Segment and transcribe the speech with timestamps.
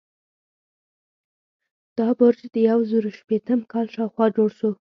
[1.97, 4.69] دا برج د یو زرو شپیتم کال شاوخوا جوړ شو.